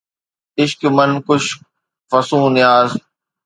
[0.61, 1.45] عشق من ڪُش
[2.09, 2.89] فصون نياز